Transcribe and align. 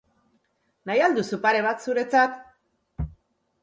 Nahi 0.91 1.03
al 1.09 1.15
duzu 1.19 1.41
pare 1.45 1.63
bat 1.69 1.87
zuretzat? 1.89 2.45